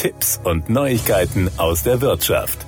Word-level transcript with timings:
Tipps 0.00 0.40
und 0.44 0.70
Neuigkeiten 0.70 1.50
aus 1.58 1.82
der 1.82 2.00
Wirtschaft. 2.00 2.64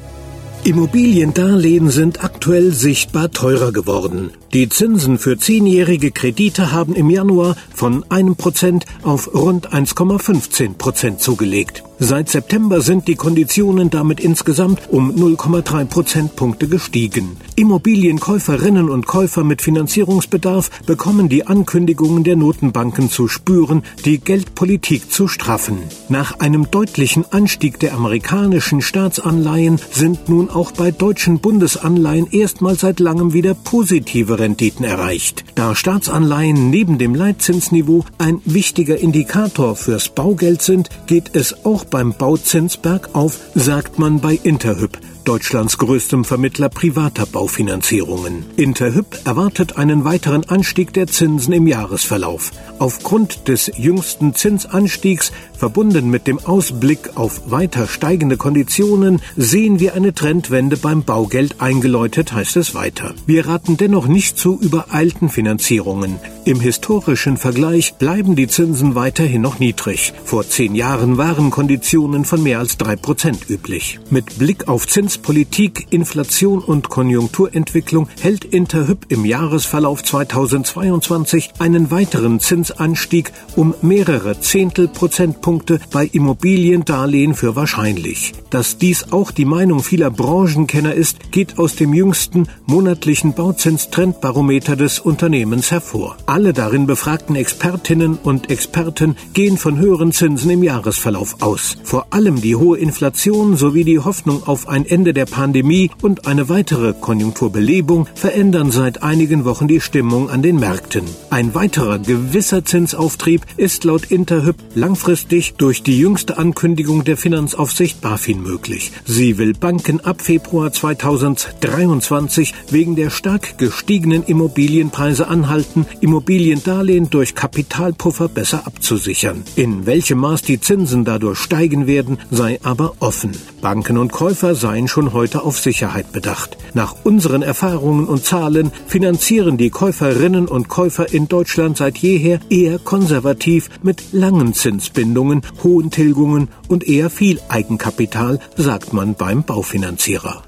Immobiliendarlehen 0.65 1.89
sind 1.89 2.23
aktuell 2.23 2.73
sichtbar 2.73 3.31
teurer 3.31 3.73
geworden. 3.73 4.33
Die 4.55 4.69
Zinsen 4.69 5.17
für 5.17 5.39
zehnjährige 5.39 6.11
Kredite 6.11 6.73
haben 6.73 6.95
im 6.95 7.09
Januar 7.09 7.57
von 7.75 8.05
einem 8.11 8.37
Prozent 8.37 8.85
auf 9.03 9.33
rund 9.35 9.73
1,15 9.73 10.75
Prozent 10.75 11.23
zugelegt. 11.23 11.83
Seit 12.05 12.29
September 12.29 12.81
sind 12.81 13.07
die 13.07 13.15
Konditionen 13.15 13.89
damit 13.89 14.19
insgesamt 14.19 14.81
um 14.91 15.13
0,3 15.13 15.85
Prozentpunkte 15.85 16.67
gestiegen. 16.67 17.37
Immobilienkäuferinnen 17.55 18.91
und 18.91 19.07
Käufer 19.07 19.45
mit 19.45 19.63
Finanzierungsbedarf 19.63 20.69
bekommen 20.85 21.29
die 21.29 21.47
Ankündigungen 21.47 22.25
der 22.25 22.35
Notenbanken 22.35 23.09
zu 23.09 23.29
spüren, 23.29 23.85
die 24.05 24.19
Geldpolitik 24.19 25.13
zu 25.13 25.29
straffen. 25.29 25.79
Nach 26.09 26.41
einem 26.41 26.71
deutlichen 26.73 27.25
Anstieg 27.31 27.79
der 27.79 27.95
amerikanischen 27.95 28.83
Staatsanleihen 28.83 29.79
sind 29.93 30.29
nun 30.29 30.51
auch 30.51 30.73
bei 30.73 30.91
deutschen 30.91 31.39
Bundesanleihen 31.39 32.27
erstmals 32.33 32.81
seit 32.81 32.99
langem 32.99 33.33
wieder 33.33 33.55
positive 33.55 34.41
Renditen 34.43 34.85
erreicht. 34.85 35.45
Da 35.55 35.75
Staatsanleihen 35.75 36.69
neben 36.69 36.99
dem 36.99 37.15
Leitzinsniveau 37.15 38.05
ein 38.19 38.43
wichtiger 38.45 38.99
Indikator 38.99 39.77
fürs 39.77 40.09
Baugeld 40.09 40.61
sind, 40.61 40.91
geht 41.07 41.35
es 41.35 41.65
auch 41.65 41.85
beim 41.85 42.13
Bauzins 42.13 42.77
bergauf, 42.77 43.39
sagt 43.55 43.99
man 43.99 44.21
bei 44.21 44.39
Interhyp. 44.43 44.99
Deutschlands 45.25 45.79
größtem 45.79 46.25
Vermittler 46.25 46.69
privater 46.69 47.27
Baufinanzierungen. 47.27 48.45
Interhyp 48.57 49.19
erwartet 49.25 49.77
einen 49.77 50.05
weiteren 50.05 50.49
Anstieg 50.49 50.93
der 50.93 51.07
Zinsen 51.07 51.53
im 51.53 51.67
Jahresverlauf. 51.67 52.51
Aufgrund 52.79 53.49
des 53.49 53.71
jüngsten 53.77 54.35
Zinsanstiegs, 54.35 55.33
verbunden 55.57 56.11
mit 56.11 56.27
dem 56.27 56.41
Ausblick 56.41 57.17
auf 57.17 57.51
weiter 57.51 57.87
steigende 57.87 58.37
Konditionen, 58.37 59.21
sehen 59.37 59.79
wir 59.79 59.95
eine 59.95 60.13
Trendwende 60.13 60.77
beim 60.77 61.05
Baugeld 61.05 61.61
eingeläutet, 61.61 62.33
heißt 62.33 62.57
es 62.57 62.75
weiter. 62.75 63.15
Wir 63.27 63.47
raten 63.47 63.77
dennoch 63.77 64.09
nicht 64.09 64.39
zu 64.39 64.59
übereilten 64.61 65.29
Finanzierungen. 65.29 66.17
Im 66.45 66.59
historischen 66.59 67.37
Vergleich 67.37 67.95
bleiben 67.95 68.35
die 68.35 68.49
Zinsen 68.49 68.97
weiterhin 68.97 69.43
noch 69.43 69.61
niedrig. 69.61 70.13
Vor 70.25 70.49
zehn 70.49 70.75
Jahren 70.75 71.17
waren 71.17 71.51
Konditionen 71.51 72.25
von 72.25 72.43
mehr 72.43 72.59
als 72.59 72.79
drei 72.79 72.97
Prozent 72.97 73.49
üblich. 73.49 74.01
Mit 74.11 74.39
Blick 74.39 74.67
auf 74.67 74.89
Zinspolitik, 75.13 75.89
Inflation 75.91 76.61
und 76.61 76.89
Konjunkturentwicklung 76.89 78.09
hält 78.19 78.47
Interhyp 78.47 79.05
im 79.11 79.27
Jahresverlauf 79.27 80.03
2022 80.03 81.53
einen 81.59 81.91
weiteren 81.91 82.41
Zinsanstieg 82.41 83.31
um 83.55 83.75
mehrere 83.83 84.41
Zehntel 84.41 84.89
Prozentpunkte 84.89 85.81
bei 85.91 86.07
Immobiliendarlehen 86.07 87.35
für 87.35 87.57
wahrscheinlich. 87.57 88.33
Dass 88.49 88.79
dies 88.79 89.13
auch 89.13 89.33
die 89.33 89.45
Meinung 89.45 89.83
vieler 89.83 90.11
Branchenkenner 90.11 90.95
ist, 90.95 91.31
geht 91.31 91.59
aus 91.59 91.77
dem 91.77 91.93
jüngsten 91.93 92.49
monatlichen 92.65 93.35
Bauzinstrendbarometer 93.35 94.77
des 94.77 94.99
Unternehmens 94.99 95.71
hervor. 95.71 96.17
Alle 96.25 96.55
darin 96.55 96.87
befragten 96.87 97.37
Expertinnen 97.37 98.17
und 98.17 98.51
Experten 98.51 99.17
gehen 99.35 99.59
von 99.59 99.79
höheren 99.79 100.13
Zinsen 100.13 100.51
im 100.51 100.63
Jahresverlauf 100.63 101.43
aus. 101.43 101.77
Vor 101.85 102.07
allem 102.11 102.41
die 102.41 102.57
hohe 102.57 102.79
Inflation 102.79 103.59
sowie 103.59 103.85
die 103.85 103.99
Hoffnung 103.99 104.47
auf 104.47 104.69
ein 104.69 104.87
Ende 104.87 105.02
der 105.05 105.27
Pandemie 105.27 105.91
und 106.03 106.29
eine 106.29 106.49
weitere 106.49 106.93
Konjunkturbelebung 106.93 108.07
verändern 108.15 108.71
seit 108.71 109.03
einigen 109.03 109.45
Wochen 109.45 109.67
die 109.67 109.81
Stimmung 109.81 110.31
an 110.31 110.43
den 110.43 110.61
Märkten. 110.61 111.03
Ein 111.31 111.57
weiterer 111.57 111.99
gewisser 111.99 112.65
Zinsauftrieb 112.65 113.45
ist 113.57 113.83
laut 113.83 114.13
Interhyp 114.13 114.57
langfristig 114.77 115.55
durch 115.55 115.83
die 115.83 115.99
jüngste 115.99 116.39
Ankündigung 116.39 117.03
der 117.03 117.17
Finanzaufsicht 117.17 118.01
BaFin 118.01 118.41
möglich. 118.41 118.93
Sie 119.05 119.37
will 119.37 119.53
Banken 119.53 119.99
ab 119.99 120.23
Februar 120.23 120.73
2023 120.73 122.55
wegen 122.71 122.95
der 122.95 123.11
stark 123.11 123.59
gestiegenen 123.59 124.23
Immobilienpreise 124.23 125.27
anhalten, 125.27 125.87
Immobilien 126.01 126.53
Immobiliendarlehen 126.53 127.09
durch 127.09 127.35
Kapitalpuffer 127.35 128.29
besser 128.29 128.67
abzusichern. 128.67 129.43
In 129.57 129.87
welchem 129.87 130.19
Maß 130.19 130.43
die 130.43 130.61
Zinsen 130.61 131.05
dadurch 131.05 131.39
steigen 131.39 131.87
werden, 131.87 132.19
sei 132.31 132.61
aber 132.63 132.95
offen. 133.01 133.33
Banken 133.63 133.97
und 133.97 134.13
Käufer 134.13 134.55
seien 134.55 134.89
schon 134.93 135.15
heute 135.15 135.43
auf 135.43 135.59
Sicherheit 135.59 136.13
bedacht. 136.13 136.59
Nach 136.75 136.95
unseren 137.03 137.43
Erfahrungen 137.43 138.07
und 138.07 138.25
Zahlen 138.25 138.71
finanzieren 138.87 139.57
die 139.57 139.71
Käuferinnen 139.71 140.47
und 140.47 140.69
Käufer 140.69 141.13
in 141.13 141.29
Deutschland 141.29 141.79
seit 141.79 141.99
jeher 141.99 142.41
eher 142.51 142.79
konservativ 142.79 143.71
mit 143.83 144.13
langen 144.13 144.53
Zinsbindungen, 144.53 145.43
hohen 145.65 145.91
Tilgungen 145.91 146.49
und 146.69 146.87
eher 146.87 147.09
viel 147.09 147.41
Eigenkapital, 147.49 148.39
sagt 148.57 148.93
man 148.93 149.15
beim 149.15 149.45
Baufinanzierer. 149.45 150.43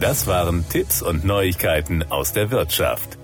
Das 0.00 0.26
waren 0.26 0.64
Tipps 0.68 1.02
und 1.02 1.24
Neuigkeiten 1.24 2.04
aus 2.08 2.32
der 2.32 2.50
Wirtschaft. 2.50 3.17